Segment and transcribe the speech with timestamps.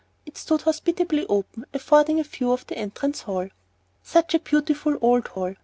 [0.25, 3.49] It stood hospitably open, affording a view of the entrance hall.
[4.01, 5.53] Such a beautiful old hall!